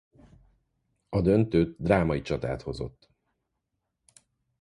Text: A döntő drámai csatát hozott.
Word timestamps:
A 1.09 1.21
döntő 1.21 1.75
drámai 1.77 2.21
csatát 2.21 2.61
hozott. 2.61 3.09